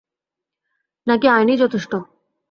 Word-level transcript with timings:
নাকি 1.07 1.27
আইনই 1.27 1.57
যথেষ্ট? 1.57 1.91